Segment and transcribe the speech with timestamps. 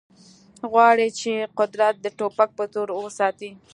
[0.71, 3.51] غواړي چې قدرت د ټوپک په زور وساتي